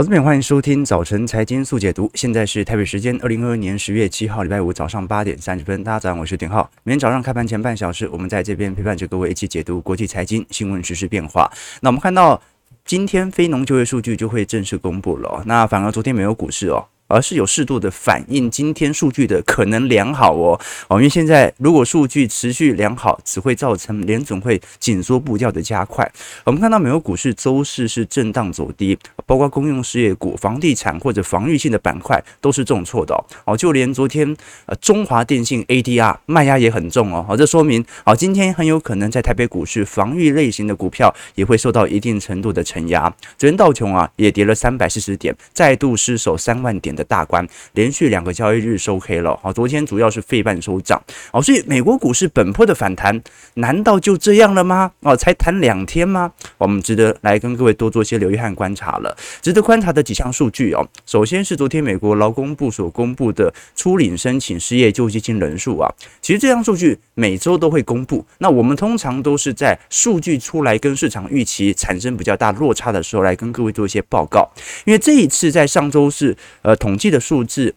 [0.00, 2.10] 早这边欢迎收听早晨财经速解读。
[2.14, 5.84] 现在是台北时间二零二二年十月七号礼拜五早上八点三十分。
[5.84, 6.70] 大家早上，我是丁浩。
[6.84, 11.52] 每天早上开盘前半小时，我们在这边陪伴着各位一起解读国际财经新闻、时事变化。
[11.82, 12.40] 那我们看到
[12.86, 15.42] 今天非农就业数据就会正式公布了。
[15.44, 16.86] 那反而昨天没有股市哦。
[17.10, 26.10] 而是有适度的反映今天数据的可能良好哦哦，因为现在如果数据持续良好，只会造成联准会紧缩步调的加快。
[26.44, 28.96] 我们看到美国股市周四是震荡走低，
[29.26, 33.56] 包括公用事业股、房地产或者防御性的板块都是重挫的哦。
[33.56, 43.12] 就连昨天呃中华电信 ADR 卖压也很重哦，好，这说明好今天很有可能在台北股市防御类型的股票也会受到一定程度的承压。
[43.36, 49.38] 昨天道琼啊也跌了三百四十点，再度失守三万点大关，连续两个交易日收黑了。
[49.42, 51.00] 好，昨天主要是费半收涨。
[51.32, 53.20] 哦，所以美国股市本波的反弹，
[53.54, 54.92] 难道就这样了吗？
[55.00, 56.30] 哦，才谈两天吗？
[56.58, 59.16] 我们值得来跟各位多做些留意和观察了。
[59.40, 65.90] 值得观察的几项数据哦，首先是昨天美国劳工部所公布的初领申请失业救济金人数啊。
[66.20, 68.24] 其实这项数据每周都会公布。
[68.38, 74.48] 那我们通常都是在数据出来跟市场预期产生比较大落差的时候，来跟各位做一些报告。
[74.84, 76.89] 因为这一次在上周是呃统。
[76.90, 77.72] 统计的数字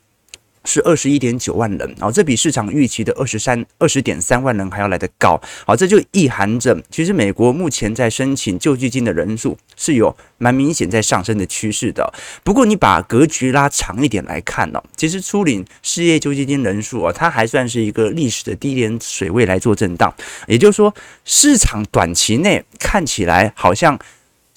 [0.65, 12.11] 是二十一点九万人，啊，这比市场预期的二十三二十点三万人还要来得高，好，这就意含着其实美国目前在申请救济金的人数是有蛮明显在上升的趋势的。
[12.43, 20.11] 不过你把格局拉长一点来看呢，其实初领失业救济金人数啊，它还算是一个历史的低点水位来做震荡，
[20.47, 20.91] 也就是说
[21.23, 23.99] 市场短期内看起来好像。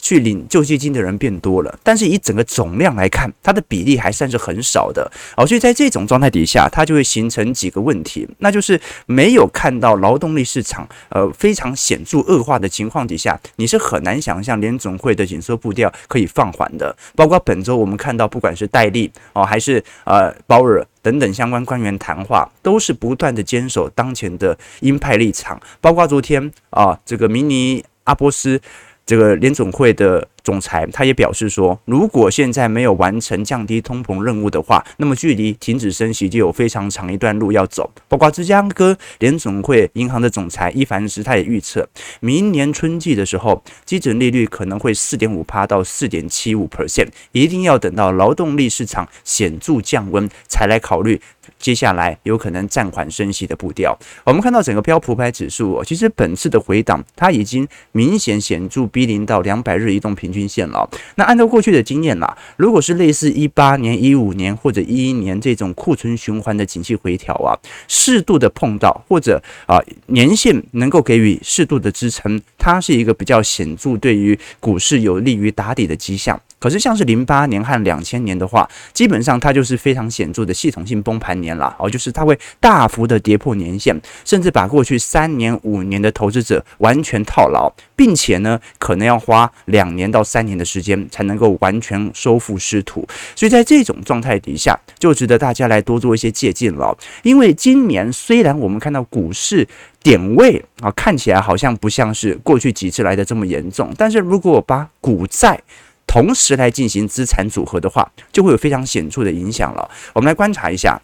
[0.06, 5.10] 去领救济金的人变多了，但是以整个总量来看，它的比例还算是很少的。
[5.36, 16.96] 好，所以在这种状态底下，它就会形成几个问题，那就是没有看到劳动力市场呃非常显著恶化的情况底下，你是很难想象联总会的紧缩步调可以放缓的。
[17.16, 25.60] 包括本周我们看到，不管是戴利哦，还是呃鲍尔等等相关官员谈话，都是不断的坚守当前的鹰派立场。
[25.80, 28.60] 包括昨天啊，这个明尼阿波斯。
[29.06, 37.90] 这个联总会的总裁他也表示说，如果现在没有完成降低通膨任务的话，那么距离停止升息就有非常长一段路要走。
[38.06, 41.88] 包括芝加哥联总会银行的总裁伊凡斯，他也预测，
[42.20, 51.20] 明年春季的时候，基准利率可能会四点五趴到四点七五 percent，一定要等到劳动力市场显著降温才来考虑。
[51.58, 53.96] 接下来有可能暂缓升息的步调。
[54.24, 60.88] 我们看到整个标普牌指数，其实本次的回档它已经明显显著逼临到两百日移动平均均线了。
[61.14, 67.56] 那按照过去的经验啦，如果是类似一八年、一五年或者一一年这种库存循环的景气回调啊，
[67.88, 76.38] 适度的碰到或者啊年线能够给予适度的支撑，它是一个比较显著对于股市有利于打底的迹象。
[76.58, 83.94] 可是，像是零八年和两千年的话，基本上它就是非常显著的系统性崩盘年了哦，就是它会大幅的跌破年线，
[84.24, 93.06] 甚至把过去三年、五年的投资者完全套牢，并且呢，可能要花两年到三年的时间才能够完全收复失土。
[93.34, 96.96] 所以在这种状态底下，就值得大家来多做一些借鉴了。
[97.22, 99.66] 因为今年虽然我们看到股市
[100.02, 105.60] 点位啊看起来好像不像是过去几次来的这么严重，但是如果把股债
[106.06, 109.90] 同时来进行资产组合的话，就会有非常显著的影响了。
[110.14, 110.98] 我们来观察一下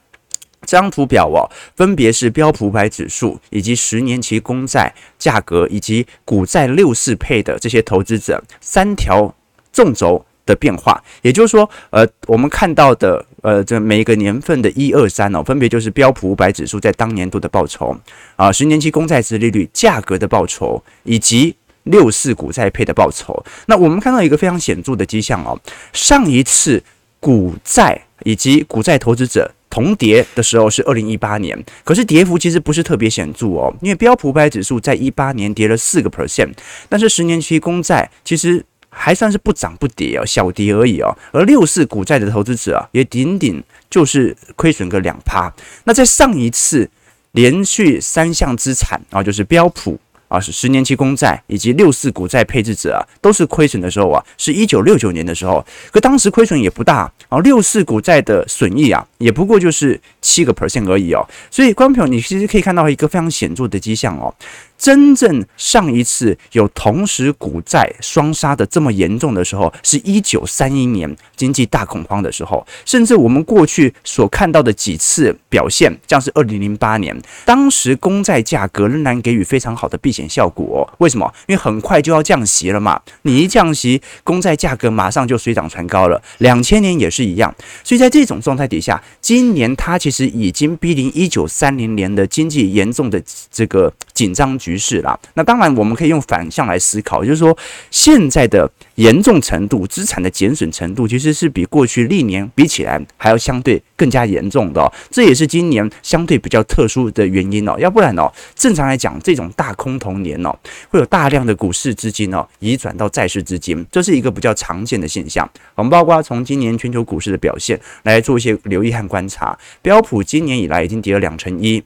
[0.63, 1.45] 这张图表哦，
[1.77, 9.35] 分别是标普五百指数以及十年期公债价格以及股债六四配的这些投资者三条
[9.73, 11.03] 纵轴的变化。
[11.21, 17.95] 也就是说，呃，我们看到的呃，这每一个年份的一二三哦，分别就是标普五百指数在当年度的报酬
[18.37, 21.57] 啊，十年期公债殖利率价格的报酬以及。
[21.85, 25.59] 六四股债配的报酬，那我们看到一个非常显著的迹象哦。
[25.93, 26.83] 上一次
[27.19, 36.53] 股债以及股债投资者同跌的时候是二零一八年，可是跌幅其实不是特别显著哦，因为标普五百指数在一八年跌了四个 percent，
[36.89, 41.17] 但是十年期公债其实还算是不涨不跌哦，小跌而已哦。
[41.33, 45.53] 而六四股债的投资者啊，也仅仅就是亏损个两趴。
[45.85, 46.89] 那在上一次
[47.33, 49.99] 连续三项资产啊，就是标普。
[50.33, 64.35] 啊，是十年期公债以及六四股债配置者啊，都是亏损的时候啊，是一九六九年的时候，可当时亏损也不大啊，六四股债的损益啊，也不过就是七个 percent 而已哦，所以观众朋友，你其实可以看到一个非常显著的迹象哦。
[64.83, 72.67] 真正上一次有同时股债双杀的这么严重的时候，是一九三一年经济大恐慌的时候。
[72.85, 80.93] 甚至我们过去所看到的几次表现，像是二零零八年，当时公债价格仍然给予非常好的避险效果。
[80.99, 81.33] 为什么？
[81.47, 83.01] 因为很快就要降息了嘛。
[83.23, 86.21] 你一降息，公债价格马上就水涨船高了。
[86.39, 87.55] 两千年也是一样。
[87.85, 95.19] 所以在这种状态底下，今年它其实已经逼临一九三零年的经济严重的这个紧张局势啦。
[95.35, 97.57] 那当然，我们可以用反向来思考，就是说
[97.91, 104.93] 现在的严重程度、资产的减损程度，其实是比过去历年比起来还要相对更加严重的哦。
[105.11, 107.77] 这也是今年相对比较特殊的原因哦。
[107.79, 110.55] 要不然哦，正常来讲，这种大空头年哦，
[110.91, 115.49] 会有大量的股市资金哦移转到债市资金，这是一个比较常见的现象。
[115.75, 121.83] 我们包括从今年全球股市的表现来做一些留意和观察，标普今年以来已经跌了两成一。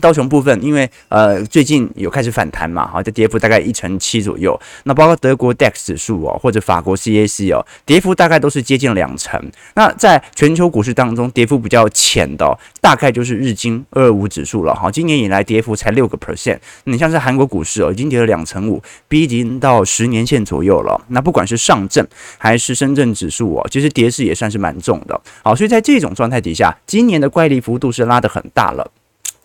[0.00, 4.58] 道琼部分，因为呃最近有开始反弹嘛，哈，这跌幅大概一成七左右。
[4.84, 9.40] 那包括德国 DAX 指数哦，或者法国 CAC 哦，跌幅大概都是接近两成。
[9.74, 16.58] 那在全球股市当中，跌幅比较浅的，大概就是日经二二五指数了，哈，今年以来跌幅才六个 percent。
[16.84, 21.00] 你像是韩国股市哦，已经跌了两成五，逼近到十年线左右了。
[21.08, 22.06] 那不管是上证
[22.38, 25.20] 还是深圳指数哦，其实跌势也算是蛮重的。
[25.42, 28.90] 好，所以在这种状态底下，今年的乖离幅度是拉得很大了。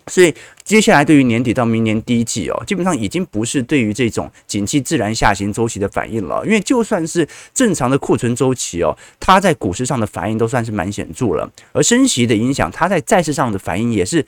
[0.08, 0.32] 所以
[0.62, 6.44] 接下来对于年底到明年第一季哦，基本上已经不是对于这种景气自然下行周期的反应了。
[6.44, 11.50] 因为就算是正常的库存周期哦，它在股市上的反应都算是蛮显著了。
[11.72, 14.24] 而升息的影响，它在债市上的反应也是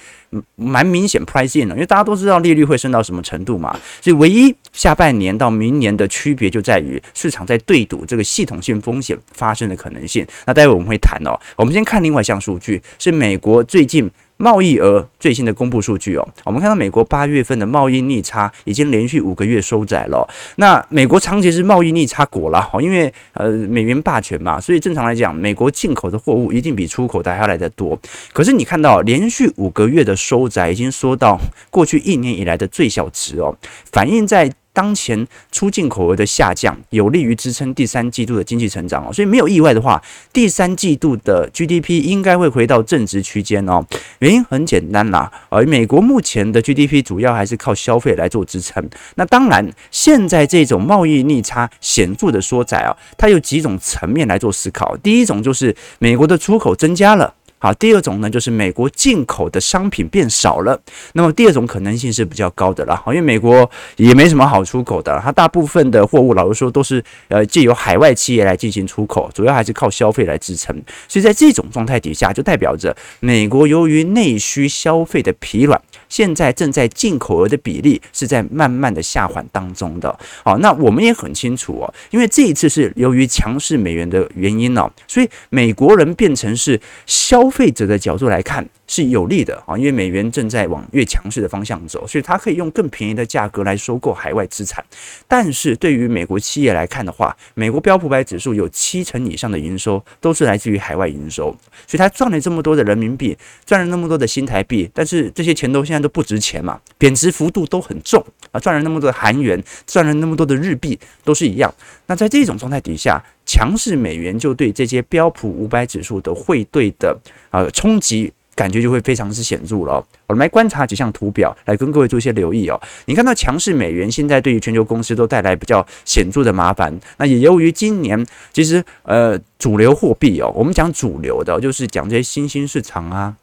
[0.56, 1.74] 蛮明显 price in 的。
[1.76, 10.26] 因为大家都知道利率会升到什么程度嘛，所以唯一下半年到明年的区别就在于市场在对赌这个系统性风险发生的可能性。
[10.44, 11.38] 那待会我们会谈哦。
[11.54, 14.10] 我们先看另外一项数据，是美国最近。
[14.38, 20.26] 贸易额最新的公布数据哦，我们看到美国八月份的贸易逆差已经连续五个月收窄了。
[20.56, 27.98] 那美国长期是贸易逆差国了，因为呃美元霸权嘛，所以正常来讲，美国进口的货物一定比出口的还要来得多。
[28.32, 31.38] 可是你看到连续五个月的收窄，已经缩到
[31.68, 33.54] 过去一年以来的最小值哦，
[33.92, 34.50] 反映在。
[34.78, 40.00] 当前出进口额的下降有利于支撑第三季度的经济成长哦，所以没有意外的话，
[40.32, 43.84] 第三季度的 GDP 应该会回到正值区间哦。
[44.20, 48.88] 原因很简单啦，而美国目前的 GDP 主要还是靠消费来做支撑。
[49.16, 54.96] 那当然，现在这种贸易逆差显著的缩窄啊，它有几种层面来做思考。
[54.98, 57.34] 第一种就是美国的出口增加了。
[57.60, 60.80] 好，第二种呢，就是美国进口的商品变少了。
[61.14, 70.72] 那么第二种可能性是比较高的了，好，因为美国也没什么好出口的，它大部分的货物，老实说都是呃借由海外企业来进行出口，主要还是靠消费来支撑。
[71.08, 80.16] 所以在这种状态底下，就代表着美国由于内需消费的疲软，现在正在进口额的比例是在慢慢的下缓当中的。
[80.44, 87.47] 好，那我们也很清楚哦，因为这一次是由于强势美元的原因呢，所以美国人变成是消。
[87.48, 94.84] 消费者的角度来看是有利的啊，因为美元正在往越强势的方向走，所以它可以用更便宜的价格来收购海外资产。
[95.28, 101.54] 但是对于美国企业来看的话，美国标普百指数有七成以上的营收都是来自于海外营收，
[101.86, 111.72] 所以它赚了这么多的人民币，赚了那么多的新台币，但是这些钱都现在都不值钱嘛，贬值幅度都很重啊，赚了那么多的韩元，赚了那么多的日币，都是一样。
[112.06, 117.14] 那在这种状态底下，强势美元就对这些标普五百指数的汇兑的
[117.50, 120.04] 呃冲击感觉就会非常之显著了。
[120.26, 122.80] 我们来观察几项图表，来跟各位做一些留意哦。
[123.04, 126.92] 你看到强势美元现在对于全球公司都带来比较显著的麻烦。
[127.18, 133.36] 那也由于今年其实呃主流货币哦，我们讲主流的，就是讲这些新兴市场啊。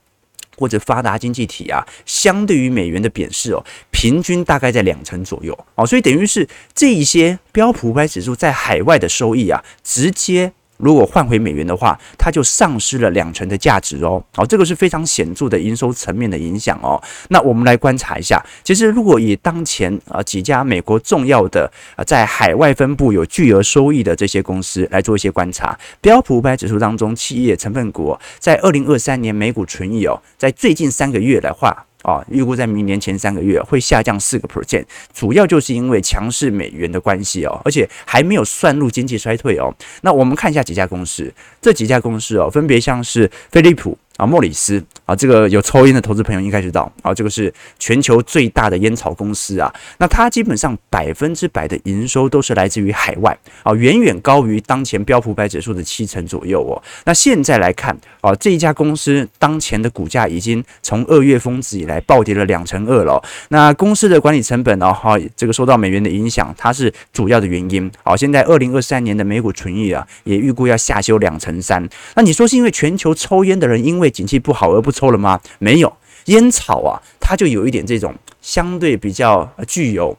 [0.57, 10.53] 或者发达经济体啊，相对于美元的贬势哦，平均大概在两成左右哦，所以等于是这一些标普五百指数在海外的收益啊，直接。
[10.77, 14.23] 如果换回美元的话，它就丧失了两成的价值哦。
[14.33, 17.01] 好，这个是非常显著的营收层面的影响哦。
[17.29, 31.85] 那我们来观察一下，其实如果以当前啊几家美国重要的啊在海外分布有巨额收益的这些公司来做一些观察，标普五百指数当中企业成分股在二零二三年每股纯益哦，在最近三个月的话。
[32.05, 39.73] 啊，预估在明年前三个月会下降四个 percent，主要就是因为强势美元的关系哦，而且还没有算入经济衰退哦。
[40.01, 43.97] 那我们看一下几家公司，这几家公司哦，分别像是飞利浦。
[44.17, 49.73] 啊，莫里斯啊，这个有抽烟的投资朋友应该知道啊，这个是全球最大的烟草公司啊。
[49.97, 56.81] 那它基本上百分之百的营收都是来自于海外啊，远远高于当前标普百指数的七成左右哦。
[57.03, 63.21] 那现在来看啊，这一家公司当前的股价已经从二月峰值以来暴跌了两成二了。
[63.49, 67.91] 那公司的管理成本呢，哈，这个受到美元的影响，它是主要的原因。
[68.03, 71.85] 好，现在二零二三年的美股纯益啊，也预估要下修两成三。
[72.15, 75.41] 那你说是因为全球抽烟的人因为对景气不好而不抽了吗？
[75.57, 75.91] 没有，
[76.25, 80.15] 烟草啊，它就有一点这种相对比较具有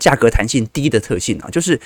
[0.00, 1.80] 价格弹性低的特性啊，就是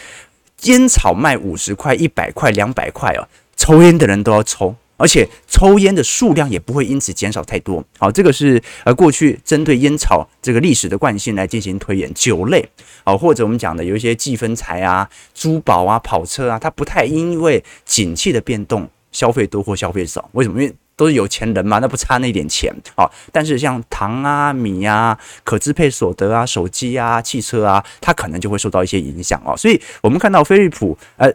[0.62, 7.84] 烟草卖五十块、一百块、两百块啊，抽烟的人都要抽，而且抽烟的数量也不会因此减少太多。
[7.98, 12.10] 好，这个是呃过去针对烟草这个历史的惯性来进行推演。
[12.14, 12.66] 酒类
[13.04, 20.28] 啊，或者我们讲的有一些计分财啊、珠宝啊、跑车啊，它不太因为景气的变动消费多或消费少。
[20.32, 20.62] 为什么？
[20.62, 23.08] 因为都是有钱人嘛，那不差那点钱啊。
[23.30, 29.56] 但是像糖啊、米啊、可支配所得啊、手机啊、汽车啊，它可能就会受到一些影响哦。
[29.56, 31.32] 所以我们看到飞利浦呃，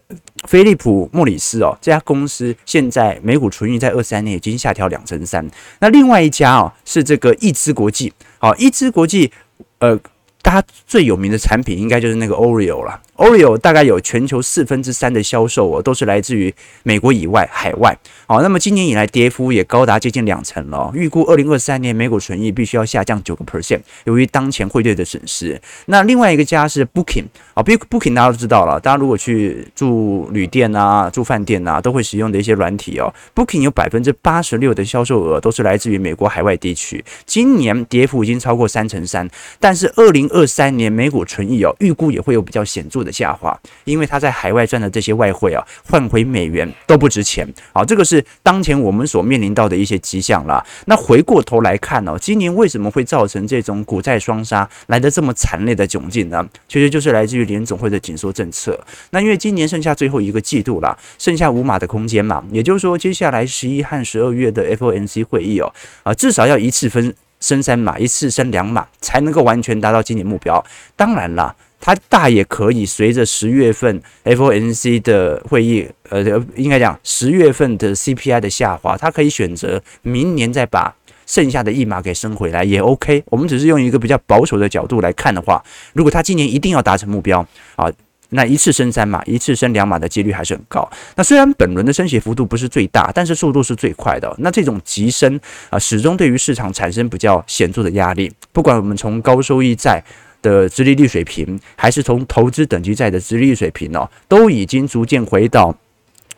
[0.48, 5.50] 飞利浦莫里斯哦，这家公司现在每股纯益在二三年已经下调两成三。
[5.80, 9.32] 那另外一家哦，是这个易兹国际，好，易兹国际
[9.80, 10.00] 呃。
[10.46, 13.00] 它最有名的产品应该就是那个 Oreo 了。
[13.24, 16.54] Oreo 大概有全球四分之三的销售哦，都是来自于
[16.84, 17.98] 美国以外海外。
[18.28, 20.92] 好，那么今年以来跌幅也高达接近两成了。
[20.94, 25.58] 预估二零二三年每股纯益必须要下降九个 percent，由于当前汇兑的损失。
[25.86, 33.14] 那另外一个家是 Booking 啊，Booking 大家都知道了，大家如果去住旅店啊、住饭店啊，都会使用的一些软体哦。
[33.34, 39.30] Booking 有百分之八十六的销售额都是来自于美国海外地区，今年跌幅已经超过三成三，
[39.62, 43.56] 但是二零二三年每股纯益哦，预估也会有比较显著的下滑，
[43.86, 47.48] 因为他在海外赚的这些外汇啊，换回美元都不值钱。
[47.72, 50.66] 好，这个是当前我们所面临到的一些迹象啦。
[50.88, 56.44] 那回过头来看哦，今年为什么会造成这种股债双杀来得这么惨烈的窘境呢？
[56.68, 58.84] 其实就是来自于联总会的紧缩政策。
[59.12, 67.14] 那因为今年剩下最后一个季度了，剩下五码的空间嘛，也就是说，接下来十一和十二月的 FOMC 会议哦，啊，至少要一次分。
[67.44, 70.64] 升三码，一次升两码，才能够完全达到今年目标。
[70.96, 71.54] 当然了，
[71.86, 76.24] 它大也可以随着十月份 FOMC 的会议，呃，
[76.56, 83.22] 应该讲十月份的 CPI 的下滑，它可以选择明年再把剩下的一码给升回来，也 OK。
[83.26, 85.62] 我们只是用一个比较保守的角度来看的话，
[85.92, 87.92] 如果它今年一定要达成目标啊。
[88.36, 90.90] 那一次升三码，一次升两码的几率还是很高。
[91.16, 94.36] 那虽然本轮的升息幅度不是最大，但是速度是最快的。
[94.40, 98.32] 那这种急升啊，始终对于市场产生比较显著的压力。
[98.52, 100.04] 不管我们从高收益债
[100.44, 105.76] 的殖利率水平，还是从投资等级债的殖利率水平哦，都已经逐渐回到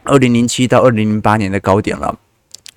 [0.03, 2.17] 二零零七到二零零八年的高点了。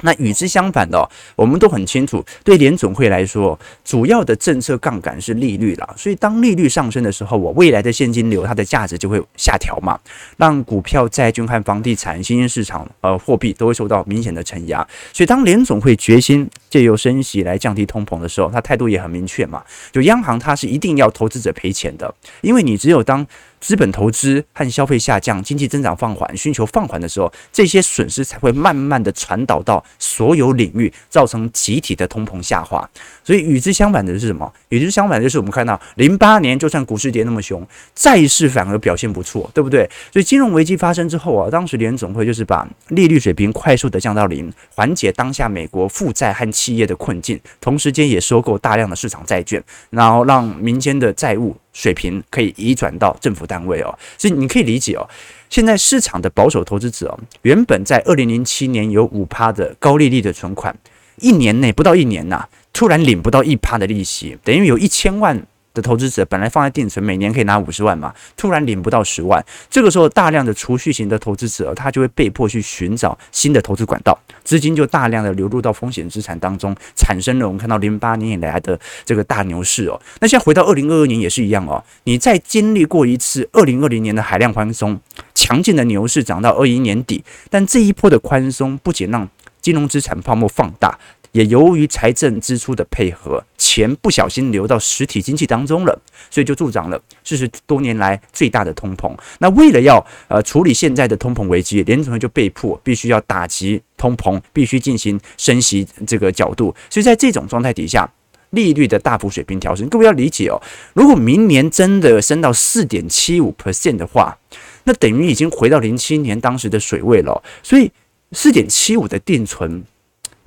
[0.03, 5.95] 那与之相反的，我们都很清楚，对联总会来说，主要的政策杠杆是利率了。
[5.97, 9.99] 所以当利率上升的时候，我未来的现金流它的价值就会下调嘛，
[10.37, 14.87] 让股票、债券和房地产新兴市场呃货币都会受到明显的承压。
[15.13, 23.27] 所以当联总会决心借由升息来降低通膨的时候，他态度也很明确嘛，就央行它是一定要投资者赔钱的，因为你只有当
[23.61, 32.89] 资本投资和消费下降，经济增长放缓，需求放缓的时候，这些损失才会慢慢的传导到所有领域，造成集体的通膨下滑。
[33.25, 34.53] 所以与之相反的是什么？
[34.69, 39.89] 与之相反的就是我们看到零八年就算股市跌那么凶，债市反而表现不错，对不对？
[40.13, 51.57] 所以金融危机发生之后啊，当时联总会就是把利率水平快速的降到零，缓解当下美国负债和企业的困境，同时间也收购大量的市场债券，然后让民间的债务。
[51.79, 55.09] 水平可以移转到政府单位哦，所以你可以理解哦。
[55.49, 60.77] 现在市场的保守投资者哦，原本在二零零七年有五趴的高利率的存款，
[61.21, 65.47] 一年内不到一年呐，突然领不到一趴的利息，等于有一千万。
[65.79, 80.01] 的投资者本来放在定存，每年可以拿五十万嘛，突然领不到十万，这个时候大量的储蓄型的投资者，他就会被迫去寻找新的投资管道，资金就大量的流入到风险资产当中，产生了我们看到零八年以来的这个大牛市哦。
[80.21, 85.01] 那现在回到二零二二年也是一样哦，你再经历过一次二零二零年的海量宽松，
[85.35, 89.29] 强劲的牛市涨到二一年底，但这一波的宽松不仅让
[89.61, 90.99] 金融资产泡沫放大。
[91.39, 95.97] 也由于财政支出的配合，钱不小心流到实体经济当中了，
[96.29, 99.17] 所以就助长了四十多年来最大的通膨。
[99.39, 106.75] 那为了要呃处理现在的通膨危机，联准会就被迫必须要打击通膨，必须进行升息这个角度。
[106.91, 108.11] 所以在这种状态底下，
[108.51, 110.61] 利率的大幅水平调升，各位要理解哦。
[110.93, 114.37] 如果明年真的升到四点七五 percent 的话，
[114.83, 117.41] 那等于已经回到零七年当时的水位了。
[117.63, 117.93] 所以
[118.33, 119.85] 四点七五的定存。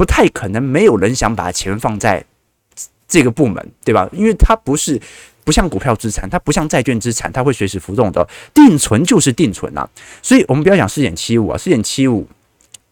[0.01, 2.25] 不太可能没有人想把钱放在
[3.07, 4.09] 这个部门，对吧？
[4.11, 4.99] 因为它不是
[5.43, 8.27] 不像股票资产，它不像债券资产，它会随时浮动的。
[8.51, 9.87] 定存就是定存啊，
[10.23, 12.27] 所以我们不要讲四点七五啊，四点七五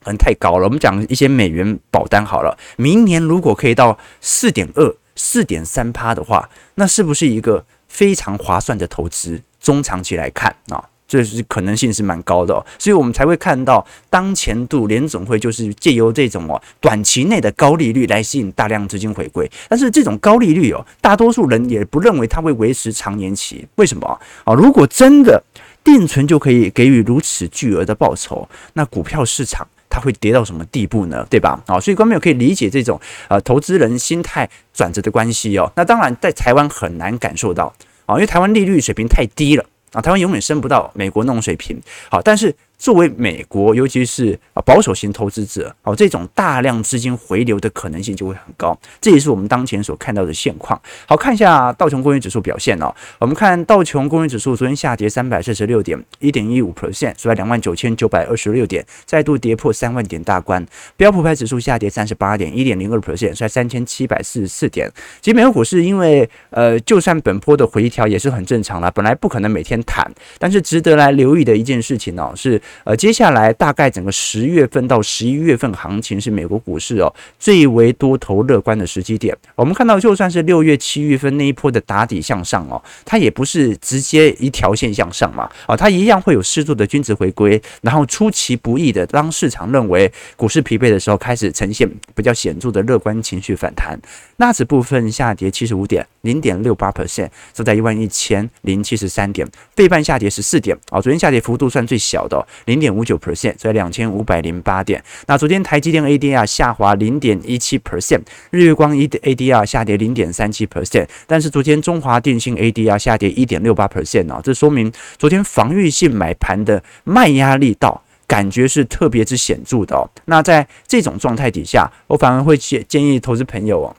[0.04, 0.66] 可能太高了。
[0.66, 9.42] 我们讲一些美元保单好了，明年如果可以到四点二、四点三趴的话，那是不是一个非常划算的投资？
[9.60, 10.88] 中长期来看啊。
[11.10, 23.68] 这是可能性是蛮高的哦，所以我们才会看到当前度联总会就是借由这种哦短期内的高利率来吸引大量资金回归，但是这种高利率哦，大多数人也不认为它会维持长年期。
[23.76, 24.08] 为什么
[24.44, 24.54] 啊？
[24.54, 25.44] 如果真的
[25.84, 31.26] 定存就可以给予如此巨额的报酬，那股票市场它会跌到什么地步呢？
[31.28, 31.60] 对吧？
[31.66, 35.72] 啊，所以观众可以理解这种呃投资人心态转折的关系哦。
[35.76, 37.74] 那当然在台湾很难感受到
[38.06, 39.66] 啊，因为台湾利率水平太低了。
[39.92, 42.56] 啊，台湾永远升不到美国那种水平，好，但是。
[42.80, 50.82] 作为美国，尤其是啊保守型投资者，哦，这种大量资金回流的可能性就会很高，这也是我们当前所看到的现况。
[51.06, 52.90] 好，看一下道琼工业指数表现哦。
[53.20, 60.66] 我们看道琼工业指数昨天下跌三百四十六点，一点一五 percent，收在两万九千九百二十六点，再度跌破三万点大关。
[60.96, 64.90] 标普牌指数下跌三十八点，一点零二 percent，收在三千七百四十四点。
[65.20, 72.62] 其实美国股市因为呃，就算本波的回调也是很正常啦，本来不可能每天弹，但是值得来留意的一件事情哦是。
[72.84, 79.36] 呃，接下来大概整个十月份到十一月份行情是美国股市哦最为多头乐观的时机点。
[79.56, 94.00] 我们看到，就算是六月、七月份那一波的打底向上哦，它也不是直接一条线向上嘛，啊，它一样会有适度的均值回归，然后出其不意的，当市场认为股市疲惫的时候，开始呈现比较显著的乐观情绪反弹。
[94.38, 99.46] 纳指部分下跌七十五点，零点六八 percent，收在一万一千零七十三点。
[99.76, 105.04] 费半下跌十四点，啊，昨天下跌幅度算最小的，零点五九 percent，在两千五百零八点。
[105.28, 120.08] 那昨天台积电 ADR 下滑零点一七 percent，日月光 ADR 下跌零点三七 percent，但是昨天中华电信 ADR 下跌一点六八 percent 啊，这说明昨天防御性买盘的卖压力道感觉是特别之显著的哦。
[120.26, 123.96] 那在这种状态底下，我反而会建建议投资朋友哦。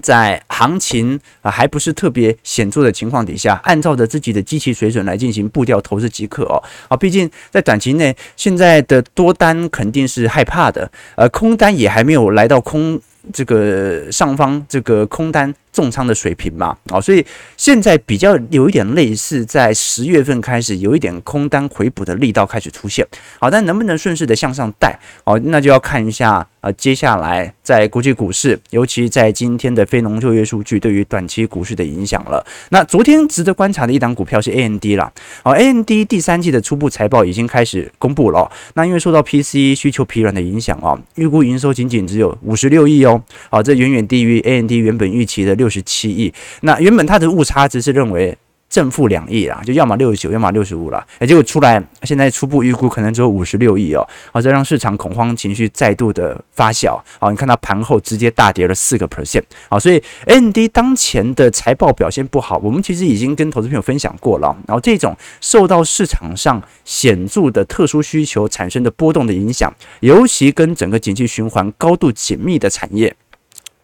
[0.00, 6.62] 在行情啊还不是特别显著的情况底下，按照着自己的机器水准来进行步调投资即可哦。
[6.88, 13.00] 啊，毕竟在短期内，现在的多单肯定是害怕的，呃，空单也还没有来到空
[13.32, 15.54] 这个上方这个空单。
[15.72, 17.24] 重仓的水平嘛，啊，所以
[17.56, 23.06] 现在比较有一点类似，在十月份开始有一点空单回补的力道开始出现，
[23.40, 32.44] 好，但能不能顺势的向上带，哦，那就要看一下啊，接下来在国际股市，尤其在今天的非农就业数据对于短期股市的影响了。
[32.68, 35.10] 那昨天值得观察的一档股票是 AMD 啦，
[35.42, 45.56] 哦，AMD 第三季的初步财报已经开始公布了，那因为受到 PC 需求疲软的影响啊，预估营收仅仅只有五十六亿哦，好，这远远低于 AMD 原本预期的。
[45.62, 48.36] 六十七亿，那原本它的误差值是认为
[48.68, 73.14] 正负两亿啦，就要么六十九，要么六十五了，哎，结果出来现在初步预估可能只有五十六亿哦，好，这让市场恐慌情绪再度的发酵，好，你看到盘后直接大跌了四个 percent，好，所以 N D 当前的财报表现不好，我们其实已经跟投资朋友分享过了，然后这种受到市场上显著的特殊需求产生的波动的影响，尤其跟整个景气循环高度紧密的产业。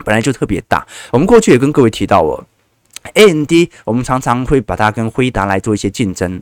[0.05, 2.45] 本来就特别大，我们过去也跟各位提到哦
[3.15, 6.41] ，A N D 我们常常会把它跟辉达来做一些竞争，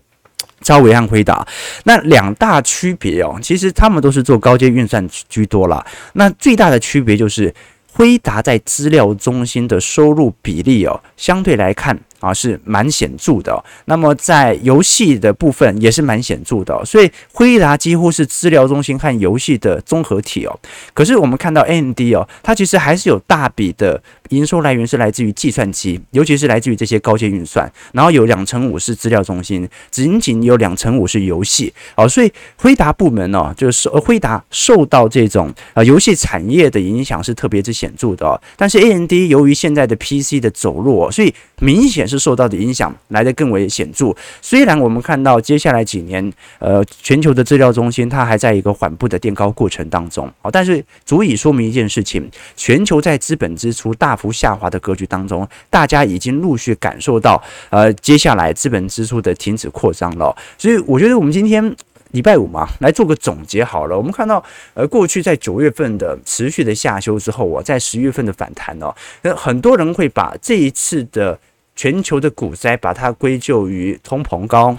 [0.63, 1.47] 超微和辉达，
[1.85, 7.55] 那两大区别哦，其实他们都是做高阶运算居多了，那最大的区别就是
[7.93, 11.99] 辉达在资料中心的收入比例哦，相对来看。
[12.27, 13.63] 啊，是蛮显著的哦。
[13.85, 16.85] 那么在游戏的部分也是蛮显著的哦。
[16.85, 20.59] 所以辉达几乎是资料中心和游戏的综合体哦。
[20.93, 27.71] 可是我们看到 AMD 哦，它其实还是有大笔的营收来源是来自于计算机，尤其是来自于这些高阶运算。
[27.93, 32.09] 然后有两成五是资料中心，仅仅有两成五是游戏哦。
[32.09, 38.41] 所以辉达部门哦，就是辉达受到这种呃游戏产业的影响是特别之显著的哦。
[38.57, 44.15] 但是 AMD 由于现在的 PC 的走弱，所以明显是受到的影响来得更为显著。
[44.41, 60.35] 虽然我们看到接下来几年，呃，全球的资料中心它还在一个缓步的垫高过程当中，好，但是足以说明一件事情：全球在资本支出大幅下滑的格局当中，大家已经陆续感受到，呃，接下来资本支出的停止扩张了。
[60.59, 61.77] 所以，我觉得我们今天。
[62.13, 63.97] 礼拜五嘛，来做个总结好了。
[63.97, 64.43] 我们看到，
[64.75, 71.39] 呃，过去在九月份的持续的下修之后，我在十月份的反弹哦，那很多人会把这一次的
[71.77, 74.75] 全球的股灾把它归咎于通膨高，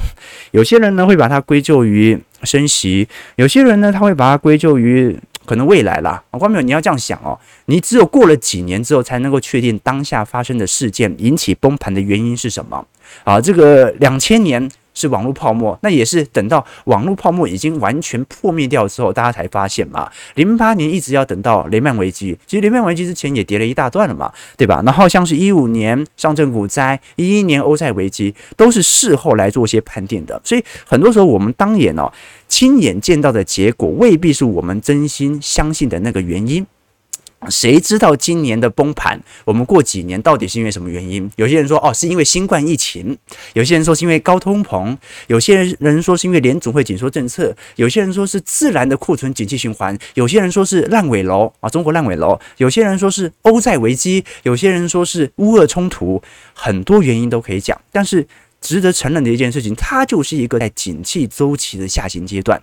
[0.51, 6.21] 有些人呢会把它归咎于升息，有些人呢他会把它归咎于可能未来啦。
[6.31, 12.85] 观众朋友，你要这样想哦，你只有过了几年之后，才能够确定当下发生的事件引起崩盘的原因是什么
[13.23, 13.39] 啊？
[13.39, 14.69] 这个两千年。
[14.97, 20.09] 是网络泡沫，那也是等到网络泡沫已经完全破灭掉之后，大家才发现嘛。
[20.33, 24.81] 零八年一直要等到雷曼危机，其实雷曼危机之前也跌了一大段了嘛，对吧？
[24.83, 30.41] 然后像是一五年上证股灾，一一年欧债危机，都是事后来做一些盘点的。
[30.43, 32.11] 所以很多时候我们当眼哦，
[32.47, 36.65] 亲眼见到的结果，未必是我们真心相信的那个原因。
[37.49, 39.19] 谁知道今年的崩盘？
[39.45, 41.29] 我们过几年到底是因为什么原因？
[41.35, 43.15] 有些人说哦，是因为新冠疫情；
[43.53, 44.95] 有些人说是因为高通膨；
[45.27, 56.21] 有些人说是因为联总会紧缩政策；有些人说是自然的库存景气循环；有些人说是烂尾楼啊，中国烂尾楼；有些人说是欧债危机；有些人说是乌俄冲突，
[56.53, 57.79] 很多原因都可以讲。
[57.91, 58.27] 但是
[58.61, 62.61] 值得承认的一件事情，它就是一个在景气周期的下行阶段。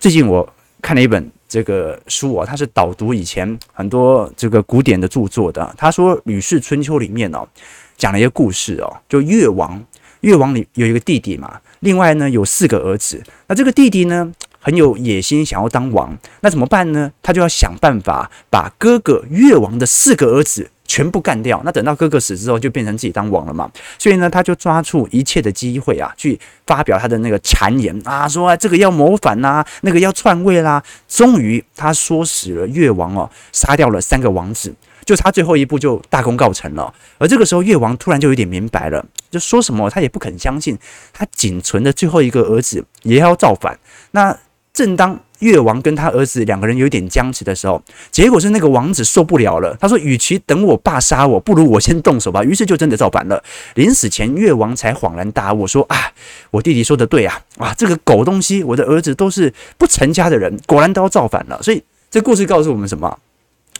[0.00, 0.52] 最近我
[0.82, 1.30] 看了一本。
[1.48, 5.74] 这个书啊，他是导读以前很多这个古典的著作的。
[5.78, 7.48] 他说《吕氏春秋》里面哦，
[7.96, 9.82] 讲了一个故事哦，就越王，
[10.20, 13.22] 越王里有一个弟弟嘛，另外呢有四个儿子。
[13.46, 14.30] 那这个弟弟呢
[14.60, 17.10] 很有野心，想要当王，那怎么办呢？
[17.22, 20.70] 他就要想办法把哥哥越王的四个儿子。
[20.88, 23.70] 全部干掉，那等到哥哥死之后，就变成自己当王了嘛。
[23.98, 30.82] 所以呢，他就抓住一切的机会啊，去发表他的那个谗言啊，说啊这个要谋反呐，那个要篡位啦。
[31.06, 34.74] 终于他说死了越王哦，杀掉了三个王子，
[35.04, 36.92] 就差最后一步就大功告成了。
[37.18, 40.78] 而这个时候，越王突然就有点明白了，就说什么他也不肯相信，
[41.12, 43.78] 他仅存的最后一个儿子也要造反。
[44.12, 44.36] 那
[44.72, 49.76] 正当越王跟他儿子两个人有点僵持的时候，结果是那个王子受不了了。
[49.80, 53.42] 他说：“与其等我爸杀我，不如我先动手吧。”于是就真的造反了。
[53.74, 56.12] 临死前，越王才恍然大悟，说：“啊，
[56.50, 57.40] 我弟弟说的对啊！
[57.58, 63.18] 啊，这个狗东西，我的儿子都是不成家的人，果然都要造反了。”所以这故事告诉我们什么？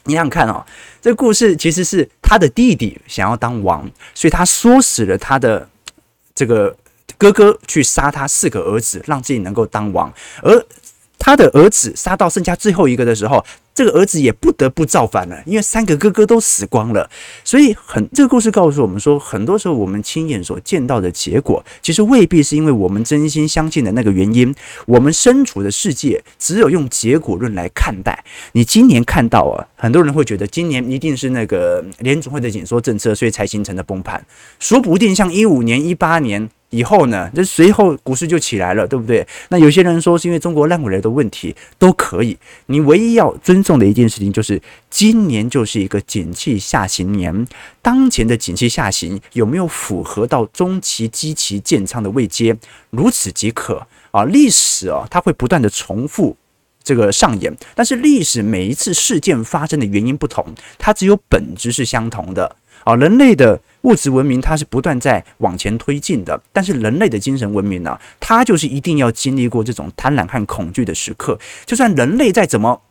[0.04, 0.64] 你想想看哦，
[1.02, 5.68] 这故事其实是他的弟弟想要当王，所以他唆使了他的
[6.34, 6.76] 这个
[7.16, 10.64] 哥哥去杀他四个儿子，让自己能够当王，而。
[11.18, 17.08] 他的儿子杀到剩下最后一个的时候，这个儿子也不得不造反了，因为三个哥哥都死光了。
[17.44, 24.54] 所以很这个故事告诉我们说，很多时候我们亲眼所见到的结果，其实未必是因为我们真心相信的那个原因。
[24.86, 28.24] 我们身处的世界只有用结果论来看待。
[28.52, 34.24] 你今年看到啊，很多人会觉得今年一定是那个联总会的紧缩政策，所以才形成的崩盘。
[34.58, 36.48] 说不定像一五年、一八年。
[36.70, 39.26] 以后呢，这随后股市就起来了，对不对？
[39.48, 42.36] 那有些人说是因为中国烂尾楼的问题，都可以。
[42.66, 47.46] 你唯一要尊重的一件事情就是，今年就是一个景气下行年。
[47.80, 52.54] 当前的景气下行有没有符合到中期基期建仓的位阶，
[52.90, 54.24] 如此即可啊。
[54.24, 56.36] 历史啊，它会不断的重复
[56.84, 60.44] 这个上演，但是历史每一次事件发生的原因不同，
[60.78, 62.56] 它只有本质是相同的
[62.88, 62.96] 啊。
[62.96, 63.60] 人类的。
[63.82, 71.38] 物质文明它是不断在往前推进的，但是人类的精神文明呢，它就是一定要经历过这种贪婪和恐惧的时刻。
[71.64, 72.82] 就算人类再怎么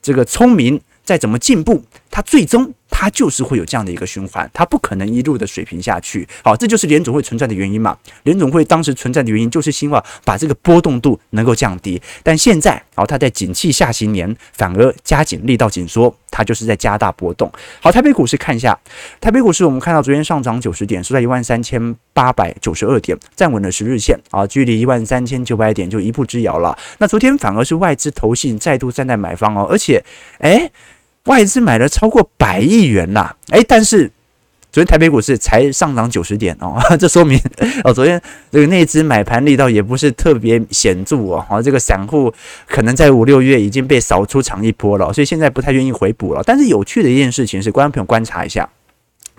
[0.00, 2.72] 这个聪明，再怎么进步，它最终。
[3.00, 6.28] 它就是会有这样的一个循环，它不可能一路的水平下去。
[6.44, 7.96] 好，这就是联总会存在的原因嘛。
[8.24, 11.98] 联总会当时存在的原因就是希望把这个波动度能够降低。
[12.22, 17.50] 但现在，好，它在景气下行年反而加紧力道紧缩，它就是在加大波动。
[17.80, 18.78] 好，台北股市看一下，
[19.18, 26.76] 台北股市我们看到昨天上涨九十点，收在一万三千八百九十二点，站稳了十日线啊，距离一万三千九百点就一步之遥了。
[26.98, 30.04] 那昨天反而是外资投信再度站在买方哦，而且，
[30.40, 30.70] 诶。
[31.24, 34.10] 外资买了超过百亿元啦，哎，但是
[34.72, 37.38] 昨天台北股市才上涨九十点哦， 这说明
[37.84, 42.32] 哦，昨天这个内资买盘力道也不是特别显著哦，哦，这个散户
[42.66, 46.42] 可能在五六月已经被扫出场一波了，所以现在不太愿意回补了。
[46.44, 48.68] 但是有趣的一件事情是，观众朋友观察一下，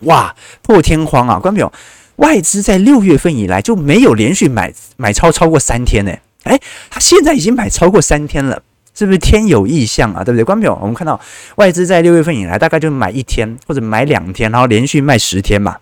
[0.02, 1.40] 哇，破天荒啊！
[1.40, 1.74] 观众朋友，
[2.18, 6.12] 外资在六月份以来就没有连续买买超超过三天呢，
[6.44, 8.62] 诶，他现在已经买超过三天了。
[9.02, 10.24] 是不是天有异象啊？
[10.24, 10.44] 对不对？
[10.44, 11.20] 观众朋友，我们看到
[11.56, 15.76] 外资在六月份以来，大概就买一天或者买两天，然后连续卖十天嘛。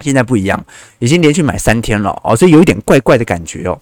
[0.00, 0.62] 现在不一样，
[0.98, 3.80] 已经连续买三天了哦，所以有一点怪怪的感觉哦。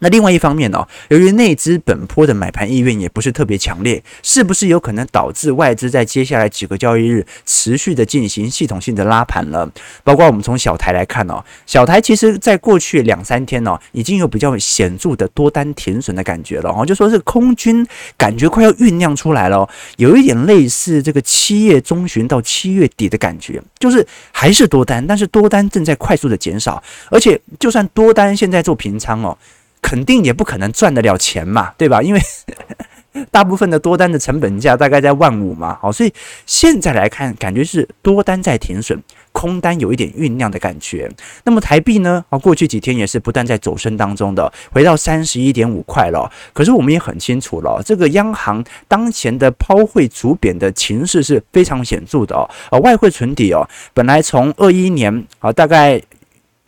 [0.00, 9.70] 那另外一方面呢、由于内资本波的买盘意愿也不是特别强烈，是不是有可能导致外资在接下来几个交易日持续的进行系统性的拉盘呢？
[10.02, 17.86] 包括我们从小台来看哦，小台其实在过去两三天哦，已经有比较显著的多单停损的感觉了哦，就说是空军
[18.16, 29.36] 感觉快要酝酿出来了、哦，有一点类似这个七月中旬到七月底的感觉，就是还是多单，但是多单正在快速的减少，而且就算多单现在做平仓哦。
[29.80, 32.02] 肯定也不可能赚得了钱嘛，对吧？
[32.02, 32.20] 因为
[33.32, 36.12] 大部分的多单的成本价大概在万五嘛，好，所以
[36.46, 39.02] 现在来看，感觉是多单在停损。
[39.32, 41.08] 空单有一点酝酿的感觉，
[41.44, 42.24] 那么台币呢？
[42.30, 46.30] 啊，过去几天也是不断在走升当中的，回到三十一点五块了。
[46.52, 52.48] 可是我们也很清楚了，这个央行当前的抛汇逐贬的情势是非常显著的哦。
[52.70, 56.00] 啊，外汇存底哦，本来从二一年啊，大概。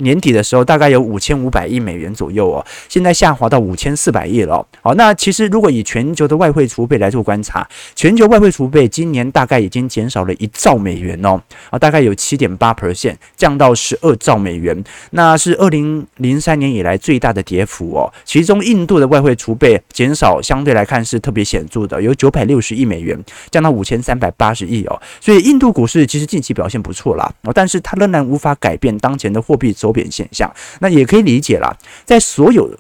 [0.02, 4.66] 年底的时候，大概有五千五百亿美元左右哦，现在下滑到五千四百亿了。
[4.82, 18.12] 好，那其实如果以全球的外汇储备来做观察，全球外汇储备今年大概已经减少了一兆美元哦，啊，大概有七点八 percent 降到十二兆美元，那是二零零三年以来最大的跌幅哦。
[18.24, 23.18] 其中印度的外汇储备减少相对来看是特别显著的，有九百六十亿美元
[23.50, 25.00] 降到五千三百八十亿哦。
[25.20, 31.76] 所以印度股市其实近期表现不错啦，但是它仍然无法改变当前的货币走贬现象，那也可以理解啦。
[32.04, 32.70] 在所有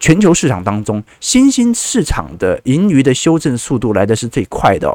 [0.00, 4.92] 全球市场当中，新兴市场的盈余的修正速度来的是最快的。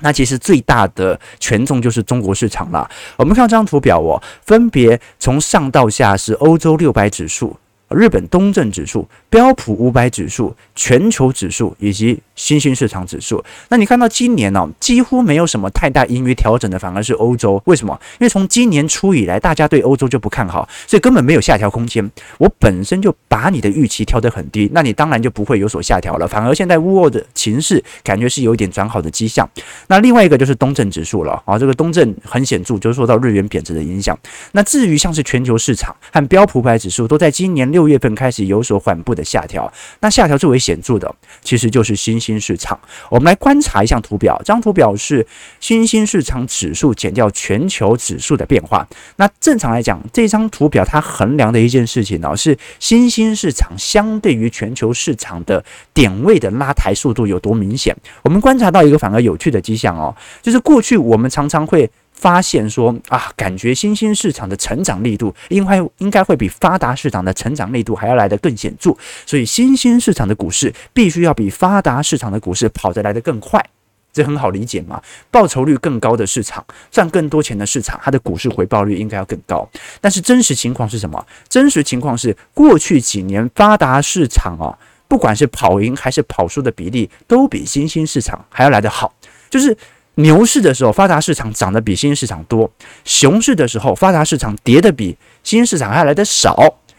[0.00, 2.88] 那其实最大的权重就是中国市场了。
[3.16, 7.56] 我们看这张图表哦，分别从上到下是欧洲六百指数。
[7.90, 13.42] 日本东证指数、标普五百指数、全球指数以及新兴市场指数。
[13.68, 17.60] 那你看到今年呢、哦，几乎没有什么太大盈余调整的，反而是欧洲。
[17.64, 17.98] 为什么？
[18.20, 22.08] 因为从今年初以来，大家对欧洲就不看好，所以根本没有下调空间。
[22.36, 26.28] 我本身就把你的预期调得很低，那你当然就不会有所下调了。
[26.28, 29.48] 反而现在乌俄的情势感觉是有一点转好的迹象。
[29.86, 34.18] 那另外一个就是东证指数了啊，这个东证很显著，就是受到日元贬值的影响。
[34.52, 37.77] 那至于像是全球市场和标普五百指数，都在今年六。
[37.78, 42.76] 六月份开始有所缓步的下调，那下调最为显著的其实就是新兴市场。
[43.08, 45.24] 我们来观察一下图表，这张图表是
[45.60, 48.84] 新兴市场指数减掉全球指数的变化。
[49.14, 55.64] 那正常来讲，这张图表它衡量的一件事情呢，是新兴市场相对于全球市场的
[55.94, 57.96] 点位的拉抬速度有多明显。
[58.24, 60.12] 我们观察到一个反而有趣的迹象哦，
[60.42, 61.88] 就是过去我们常常会。
[62.20, 68.92] 发现说啊，感觉新兴市场的成长力度应该应该会比发达市场的成长力度还要来得更显著，
[69.24, 73.64] 所以新兴市场的股市必须要比发达市场的股市跑得来得更快，
[74.12, 75.00] 这很好理解嘛。
[75.30, 79.68] 报酬率更高的市场，赚更多钱的市场，它的股市回报率应该要更高。
[80.00, 81.24] 但是真实情况是什么？
[81.48, 84.76] 真实情况是过去几年发达市场啊，
[85.06, 89.14] 不管是跑赢还是跑输的比例，都比新兴市场还要来得好，
[89.48, 89.76] 就是。
[90.18, 92.68] 牛市的时候，发达市场涨得比新兴市场多；
[93.04, 96.56] 熊市的时候，发达市场跌得比新兴市场还来得少。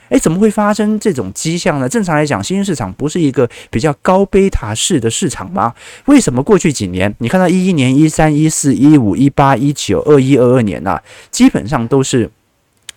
[0.09, 1.87] 诶，怎么会发生这种迹象呢？
[1.87, 5.71] 正常来讲，新兴市场不是一个比较高贝塔式的市场吗？
[6.05, 12.27] 为什么过去几年，你看到一一年、一三、一四、一五、一八、一九、二一、二二年呐，基本上都是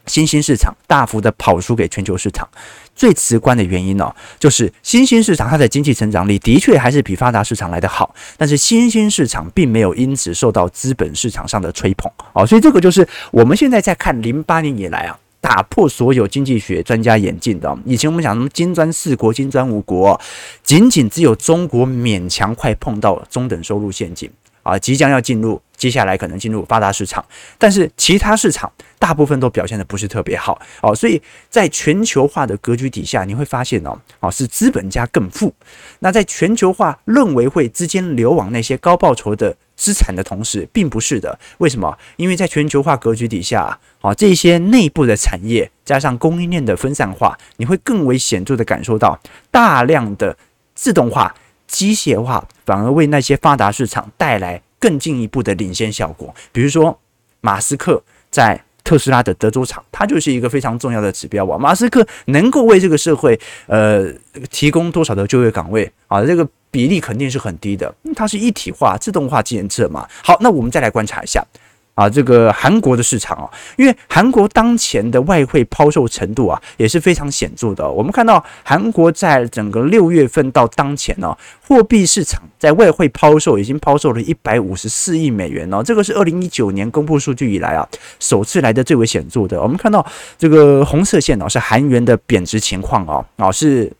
[0.07, 2.49] 新兴市场大幅的跑输给全球市场？
[2.95, 17.77] 最直观的原因呢、哦，就是新兴市场它的经济成长力的确还是比发达市场来得好，但是新兴市场并没有因此受到资本市场上的吹捧哦，所以这个就是我们现在在看零八年以来啊，打破所有经济学专家眼镜的。
[17.87, 20.21] 以前我们讲什么金砖四国、金砖五国，
[20.63, 24.31] 仅仅只有中国勉强快碰到中等收入陷阱。
[24.63, 27.25] 啊，即将要进入，接下来可能进入发达市场，
[27.59, 31.21] 但是其他市场大部分都表现得不是特别好哦，所以
[31.51, 35.53] 在全球化的格局底下，你会发现哦，哦是资本家更富。
[35.99, 41.37] 那在全球化认为会资金流往那些高报酬的资产的同时，并不是的。
[41.59, 41.99] 为什么？
[42.17, 49.19] 因为在全球化格局底下，啊，这些内部的产业加上供应链的分散化，你会更为显著的感受到
[49.51, 50.37] 大量的
[50.75, 51.35] 自动化。
[51.73, 56.33] 机械化反而为那些发达市场带来更进一步的领先效果。
[56.53, 56.97] 比如说，
[57.41, 61.59] 马斯克在特斯拉的德州厂，它就是一个非常重要的指标啊。
[61.59, 64.07] 马斯克能够为这个社会呃
[64.51, 66.23] 提供多少的就业岗位啊？
[66.25, 67.93] 这个比例肯定是很低的。
[68.15, 70.07] 它是一体化、自动化、检测嘛。
[70.23, 71.45] 好，那我们再来观察一下。
[71.95, 77.89] 啊，这个韩国的市场啊，因为韩国当前的外汇抛售程度啊也是非常显著的。
[77.89, 87.87] 我们看到韩国在整个六月份到当前呢，货币市场在外汇抛售已经抛售了一百五十四亿美元哦，这个是二零一九年公布数据以来啊
[88.19, 89.61] 首次来的最为显著的。
[89.61, 90.05] 我们看到
[90.39, 93.93] 这个红色线哦是韩元的贬值情况哦，啊是。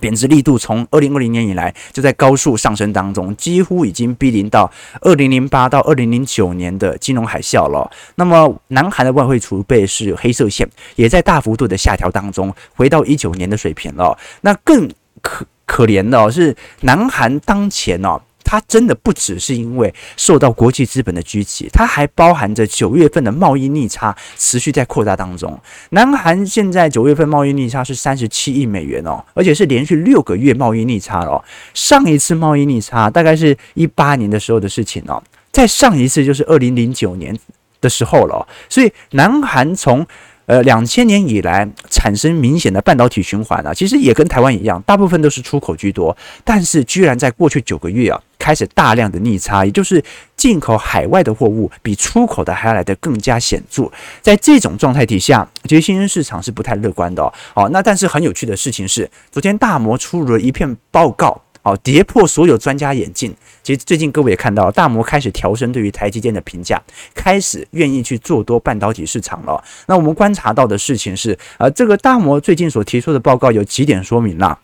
[0.00, 7.90] 贬值力度从二零二零年以来就在高速上升当中，几乎已经逼临到二零零八到二零零九年的金融海啸了。
[8.16, 14.18] 那么，南韩的外汇储备是黑色线，也在大幅度的下调当中，回到一九年的水平了。
[14.40, 14.88] 那更
[15.20, 18.20] 可可怜的是，南韩当前呢。
[18.52, 25.58] 它真的不只是因为受到国际资本的狙击，它还包含着九月份的贸易逆差持续在扩大当中。
[25.92, 31.44] 南韩现在九月份贸易逆差是三十七亿美元哦，而且是连续六个月贸易逆差了哦。
[31.72, 37.34] 上一次贸易逆差大概是一八年的时候的事情哦，在上一次就是二零零九年
[37.80, 38.46] 的时候了。
[38.68, 40.06] 所以南韩从
[40.46, 50.02] 呃，两千年以来产生明显的半导体循环啊，其实也跟台湾一样，大部分都是出口居多，但是居然在过去九个月啊，开始大量的逆差，也就是
[50.36, 53.88] 进口海外的货物比出口的还要来得更加显著。
[54.20, 57.32] 在这种状态底下，其实新兴市场是不太乐观的哦。
[57.54, 61.40] 好，那但是很有趣的事情是，昨天大摩出炉了一篇报告。
[61.64, 63.32] 好，跌破所有专家眼镜。
[63.62, 66.82] 其实最近各位也看到，大摩开始调升对于台积电的评价，
[67.14, 69.62] 开始愿意去做多半导体市场了。
[69.86, 74.58] 那我们观察到的事情是，呃，这个大摩最近所提出的报告有几点说明了。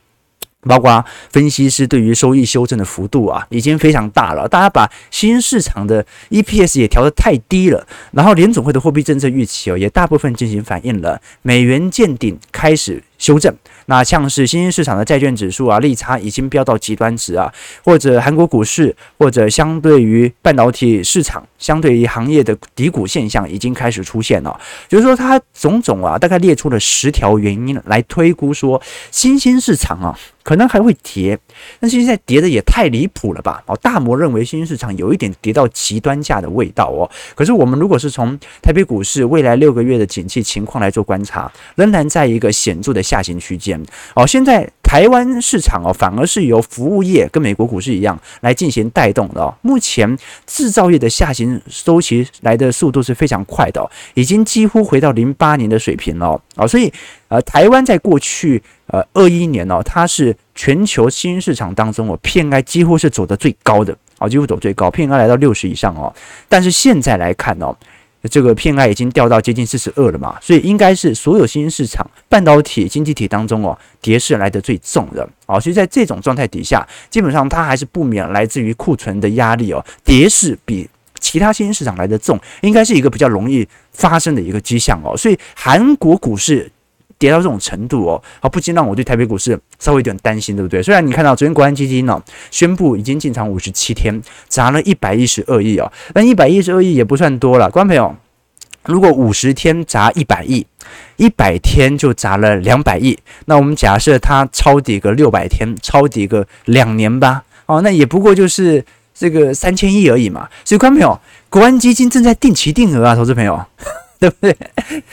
[0.63, 4.49] 包括分析师对于收益修正的幅度啊，已经非常大了。
[4.49, 13.55] 大家把新市场的 EPS 也调得太低了，然后联总会的货币政策预期哦，也大部分进行反映了，美元见顶开始修正。
[13.87, 17.53] 那像是新兴市场的债券指数啊，利差已经飙到极端值啊，
[17.85, 24.59] 或者韩国股市，或者相对于半导体市场，相对于行业的底谷现象已经开始出现了。
[24.89, 30.19] 就是说，它种种啊，大概列出了十条原因来推估说，新兴市场啊。
[30.45, 31.39] 可能还会跌，
[31.79, 33.63] 但是现在跌的也太离谱了吧？
[33.67, 37.05] 哦，大摩认为新兴市场有一点跌到极端价的味道哦。
[37.35, 43.81] 可是我们如果是从台北股市未来六个月的景气情况来做观察，仍然在一个显著的下行区间
[44.15, 44.27] 哦。
[44.27, 49.55] 现在台湾市场哦，反而是由服务业跟美国股市一样来进行带动的哦。
[49.63, 56.69] 目前制造业的下行周期来的速度是非常快的，已经几乎回到零八年的水平了哦。
[56.69, 56.93] 所以
[57.29, 58.63] 呃，台湾在过去。
[58.91, 66.11] 呃，二一年哦，它是全球新兴市场当中哦，PMI 几乎是走得最高的哦，几乎走最高，PMI 来到六十以上哦。
[66.49, 67.77] 但是现在来看哦，
[68.25, 75.61] 这个偏爱已经掉到接近四十二了嘛，所以应该是所有新兴市场半导体经济体当中哦，跌势来得最重的哦。
[75.61, 80.89] 所以在这种状态底下，基本上它还是不免来自于库存的压力哦，跌势比
[81.21, 85.17] 其他新兴市场来得重，应该是一个比较容易发生的一个迹象哦。
[85.17, 86.71] 所以韩国股市。
[87.21, 90.83] 跌到这种程度哦，啊，不禁让我对台北股市稍微有点担心，对不对？
[90.83, 97.71] 虽然你看到昨天国安基金呢宣布已经进场五十七天，砸了一百一十二亿哦，但一百一十二亿也不算多了。
[97.71, 98.15] 观众朋友，
[98.85, 100.67] 如果五十天砸一百亿，
[101.17, 110.49] 一百天就砸了两百亿，那我们假设它抄底个六百天，抄底个两年吧，哦，那也不过就是这个三千亿而已嘛。
[110.65, 113.65] 所以观众朋友，国安基金正在定期定额啊，投资朋友。
[114.21, 114.57] 对不对？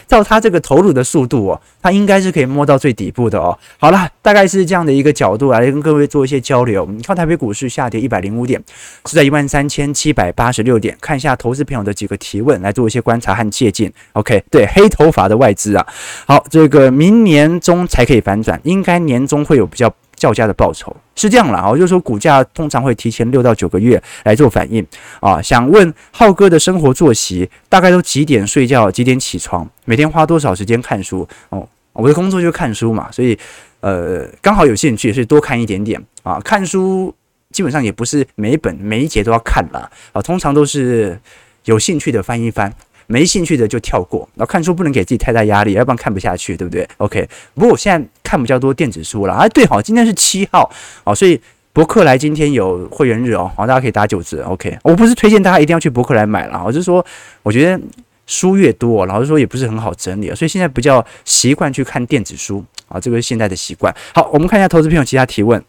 [0.07, 3.57] 照他这个投入的速度哦，他应该是可以摸到最底部的哦。
[3.77, 6.87] 好了，大概是这样的一个角度来跟各位做一些交流。
[6.91, 8.59] 你看台北股市下跌一百零五点，
[9.05, 10.97] 是在一万三千七百八十六点。
[10.99, 13.93] 看一下投资朋友的几个提问，来做一些观察和借鉴。
[14.13, 15.85] OK，对，黑头发的外资啊，
[16.25, 19.93] 好，这个明年中才可以反转，应该年中会有比较。
[20.15, 24.85] 较佳的报酬是这样了啊，就是说股价通常会提前六到九个月来做反应
[25.19, 25.41] 啊。
[25.41, 31.27] 想问浩哥的生活作息，大概都几点睡觉，几点起床，每天花多少时间看书？
[31.49, 33.37] 哦，我的工作就是看书嘛，所以
[33.79, 36.39] 呃刚好有兴趣，所以多看一点点啊。
[36.39, 37.13] 看书
[37.51, 41.19] 基本上也不是每一本每一节都要看了啊，通常都是
[41.63, 42.73] 有兴趣的翻一翻。
[43.07, 49.47] 没兴趣的就跳过，然后看书不能给自己太大压力，要不然看不下去，对不对？OK，不过我现在看比较多电子书了啊。
[49.49, 50.69] 对，好，今天是七号，
[51.03, 51.39] 好，所以
[51.71, 54.43] 博客来今天有会员日哦，好，大家可以打九折。
[54.45, 57.05] OK，我不是推荐大家一定要去博客来买了，我是说，
[57.43, 57.79] 我觉得
[58.25, 63.93] 书越多，老实说也不是很好整理，所以现在比较习惯去看电子书啊，这个是现在的习惯。
[64.13, 65.63] 好，我们看一下投资朋友其他提问，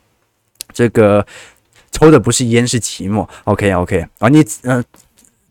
[0.72, 1.26] 这个
[1.92, 4.82] 抽的不是烟是期末，OK OK，啊，你嗯。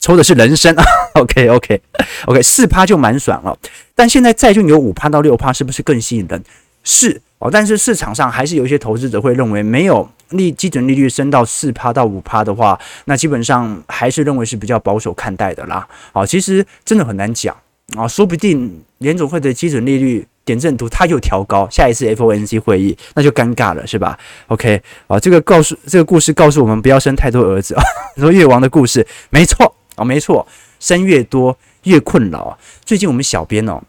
[0.05, 0.83] 抽的是人生啊，
[1.19, 1.81] OK OK
[2.27, 3.57] OK，四趴就蛮爽了。
[3.95, 6.39] 但现在债券有五趴到六趴，是不是更吸引人？
[6.83, 15.87] 是哦，但是市场上还是有一些投资者会认为，没有利基准利率升到四趴到五趴的话，那基本上还是认为是比较保守看待的啦。
[16.13, 17.57] 好，其实真的很难讲
[17.97, 24.15] 啊，说不定联总会的基准利率点阵图它又调高，下一次 FOMC 会议那就尴尬了，是吧
[24.49, 27.81] ？OK 啊，这个告诉这个故事告诉我们不要生太多儿子啊。
[28.17, 29.75] 说越王的故事，没错。
[29.95, 30.45] 哦，没错，
[30.79, 32.57] 生越多越困扰。
[32.83, 33.81] 最近我们小编哦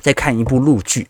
[0.00, 1.06] 在看一部陆剧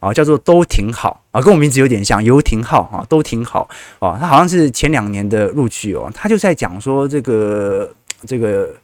[0.00, 3.68] 啊，叫做《都挺好》啊，跟我名字有点像，游廷浩啊，都挺好
[4.00, 4.16] 哦。
[4.20, 7.92] 他好像是前两年的陆剧哦，他就在讲说这个
[8.26, 8.74] 这个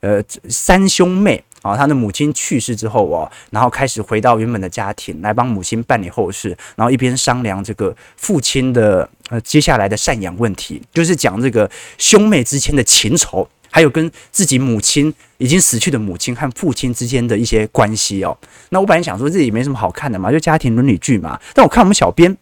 [0.00, 11.68] 呃三兄妹啊，他的母亲去世之后哦，然后开始回到原本的家庭来帮母亲办理后事，然后一边商量这个父亲的呃接下来的赡养问题，就是讲这个
[11.98, 13.48] 兄妹之间的情仇。
[13.70, 18.36] 还有跟自己母亲已经死去的母亲和父亲之间的一些关系哦。
[18.70, 21.38] 那我本来想说这也没什么好看的嘛，就家庭伦理剧嘛。
[21.54, 22.36] 但我看我们小编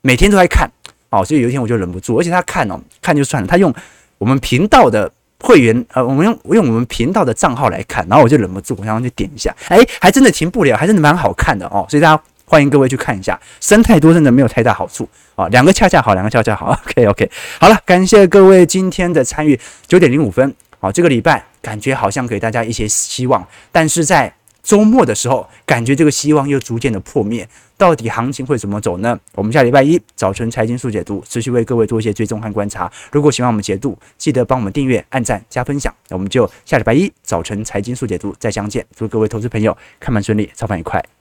[0.00, 0.70] 每天都在看
[1.10, 3.72] 哦，所以有一天我就忍不住，而且他看哦，看就算了，他用
[4.18, 5.10] 我们频道的
[5.40, 11.86] 会员呃，我们用用我们频道的账号来看，然后我就忍不住，我想去点一下，哎，还真的停不了，还真的蛮好看的哦。
[11.88, 15.48] 所以大家欢迎各位去看一下，生太多真的没有太大好处啊。
[15.48, 17.30] 两个恰恰好，两个恰恰好，OK OK。
[17.58, 20.54] 好了，感谢各位今天的参与，九点零五分。
[20.80, 27.48] 好，这个礼拜感觉好像给大家一些希望，但是在周末的时候，感觉这个希望又逐渐的破灭。
[27.76, 29.18] 到底行情会怎么走呢？
[29.34, 32.90] 我们下礼拜一早晨财经速解读，持续为各位做一些追踪和观察。
[33.10, 35.94] 如果喜欢我们解读，记得帮我们订阅、按赞、加分享。
[36.08, 38.84] 那我们就下礼拜一早晨财经速解读再相见。
[38.94, 41.19] 祝各位投资朋友看盘顺利，操盘愉快。